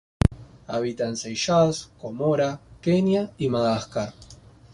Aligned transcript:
Habita 0.67 1.05
en 1.05 1.15
Seychelles, 1.15 1.91
Comoras, 1.99 2.57
Kenia 2.81 3.31
y 3.37 3.49
Madagascar. 3.49 4.11